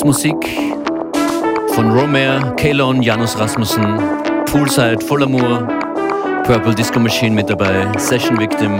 Ist 0.00 0.06
Musik 0.06 0.48
von 1.74 1.90
Romer, 1.92 2.56
Kalon, 2.56 3.02
Janus 3.02 3.38
Rasmussen, 3.38 3.98
Poolside, 4.46 4.98
Voll 5.04 5.24
Amour, 5.24 5.68
Purple 6.44 6.74
Disco 6.74 6.98
Machine 6.98 7.34
mit 7.34 7.50
dabei, 7.50 7.86
Session 7.98 8.40
Victim, 8.40 8.78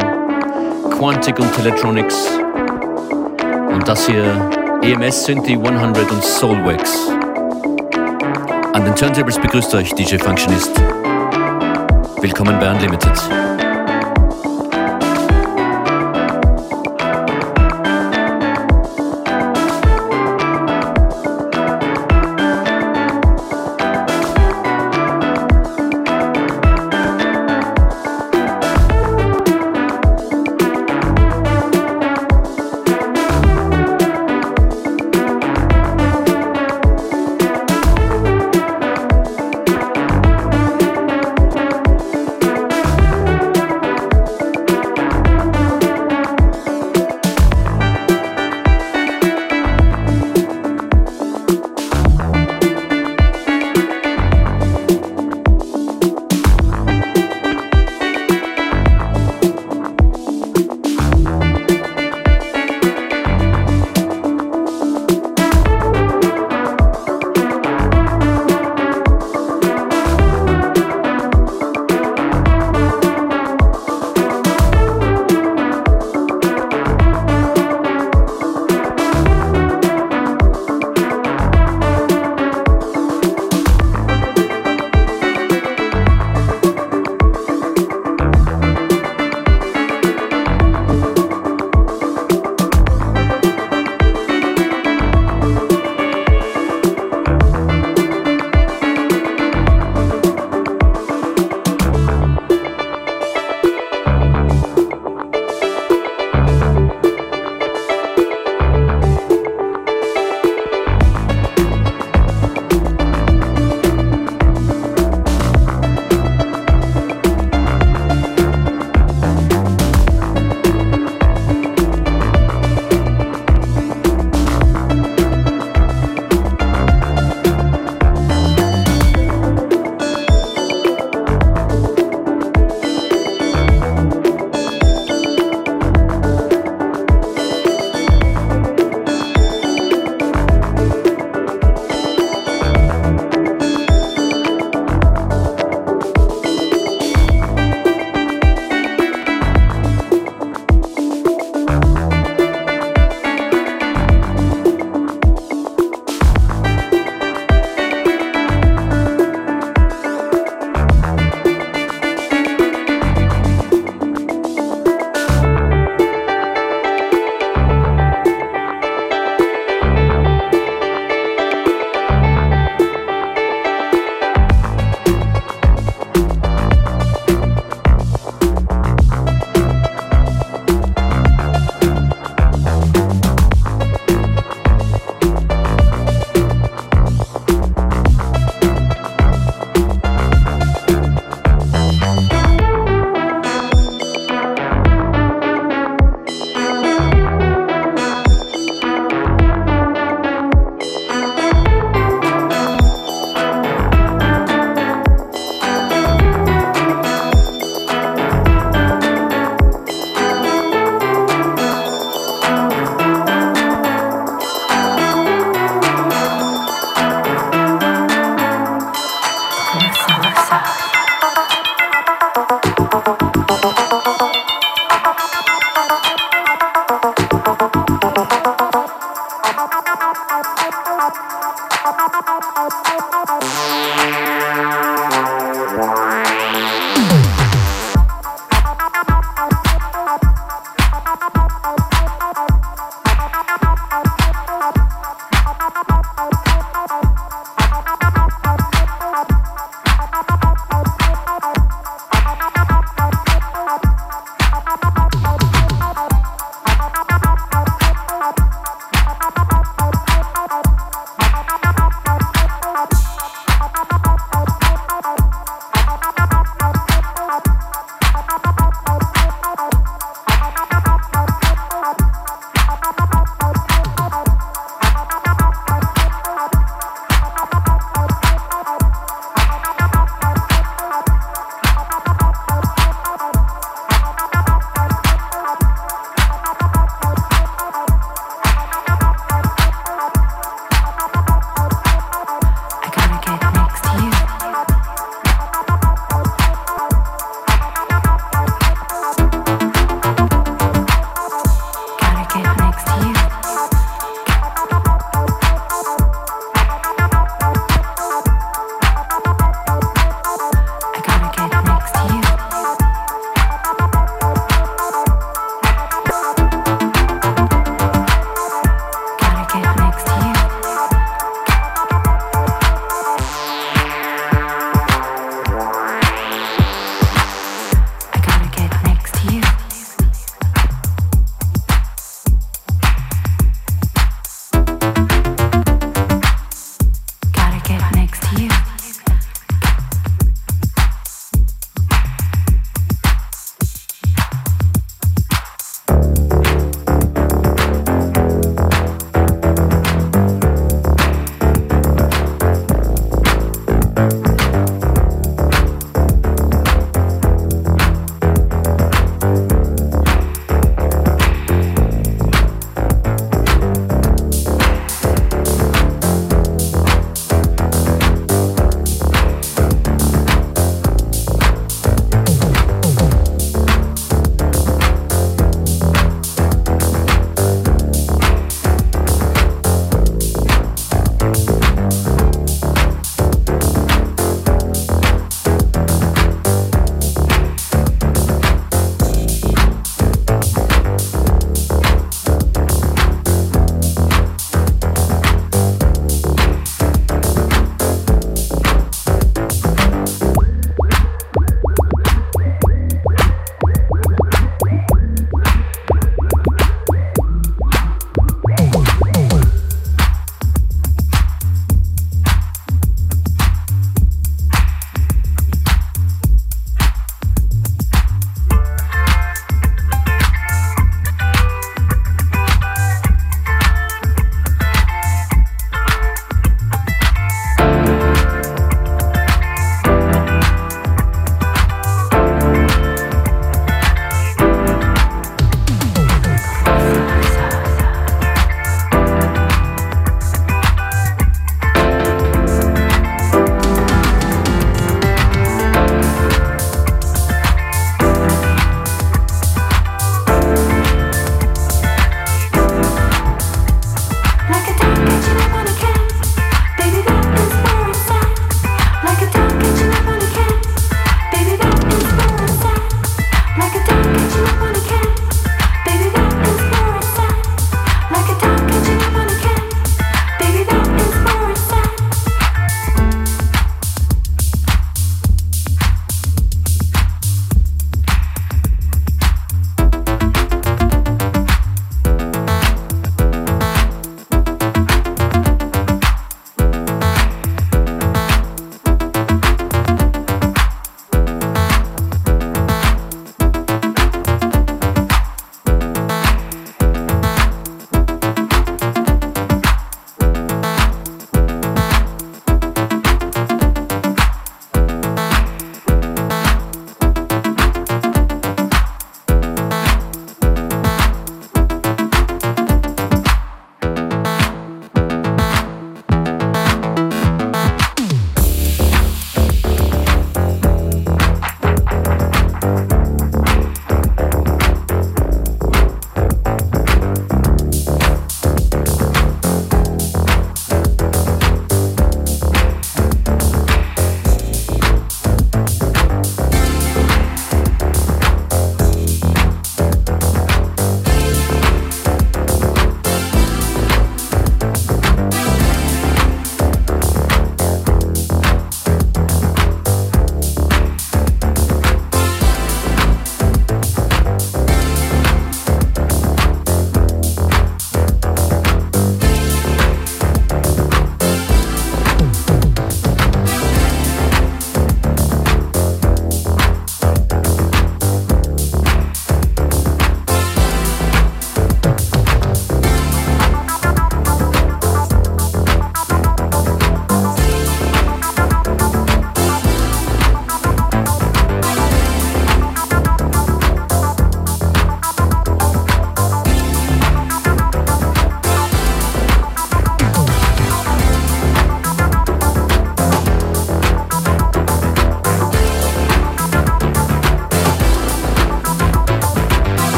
Quantic 0.97 1.39
und 1.39 1.55
Teletronics 1.55 2.27
und 3.71 3.87
das 3.87 4.07
hier 4.07 4.51
EMS 4.81 5.27
Synthi 5.27 5.59
100 5.63 6.11
und 6.11 6.25
Soulwax. 6.25 7.11
An 8.73 8.87
den 8.87 8.97
Turntables 8.97 9.39
begrüßt 9.39 9.75
euch 9.75 9.93
DJ 9.93 10.17
Functionist. 10.17 10.73
Willkommen 12.23 12.59
bei 12.59 12.71
Unlimited. 12.71 13.50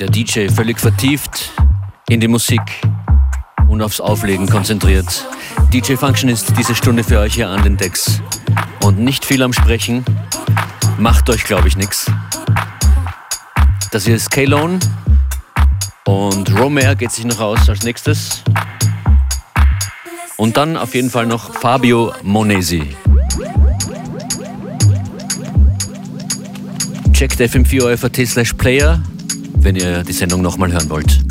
Der 0.00 0.10
DJ 0.10 0.48
völlig 0.48 0.80
vertieft 0.80 1.52
in 2.08 2.18
die 2.18 2.26
Musik 2.26 2.60
und 3.68 3.80
aufs 3.80 4.00
Auflegen 4.00 4.48
konzentriert. 4.48 5.24
DJ 5.72 5.94
Function 5.94 6.28
ist 6.28 6.52
diese 6.58 6.74
Stunde 6.74 7.04
für 7.04 7.20
euch 7.20 7.34
hier 7.34 7.48
an 7.48 7.62
den 7.62 7.76
Decks. 7.76 8.20
Und 8.82 8.98
nicht 8.98 9.24
viel 9.24 9.40
am 9.44 9.52
Sprechen. 9.52 10.04
Macht 10.98 11.30
euch, 11.30 11.44
glaube 11.44 11.68
ich, 11.68 11.76
nichts. 11.76 12.10
Das 13.92 14.04
hier 14.04 14.16
ist 14.16 14.32
K-Lone. 14.32 14.80
Und 16.06 16.58
Romer 16.58 16.96
geht 16.96 17.12
sich 17.12 17.24
noch 17.24 17.38
aus 17.38 17.68
als 17.68 17.84
nächstes. 17.84 18.42
Und 20.36 20.56
dann 20.56 20.76
auf 20.76 20.96
jeden 20.96 21.10
Fall 21.10 21.26
noch 21.26 21.54
Fabio 21.54 22.12
Monesi. 22.24 22.96
Checkt 27.12 27.40
fm4 27.40 28.26
slash 28.26 28.54
player, 28.54 29.00
wenn 29.64 29.76
ihr 29.76 30.04
die 30.04 30.12
Sendung 30.12 30.42
nochmal 30.42 30.70
hören 30.72 30.90
wollt. 30.90 31.23